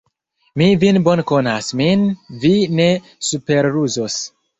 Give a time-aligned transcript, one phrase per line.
[0.59, 2.05] Mi vin bone konas, min
[2.45, 2.87] vi ne
[3.29, 4.17] superruzos!